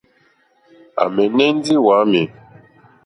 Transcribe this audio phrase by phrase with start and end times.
[1.01, 2.21] À mɛ̀nɛ́ ndí wàámì.